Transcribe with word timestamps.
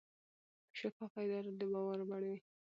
شفافه 0.79 1.19
اداره 1.25 1.51
د 1.59 1.61
باور 1.73 1.99
وړ 2.09 2.21
وي. 2.29 2.39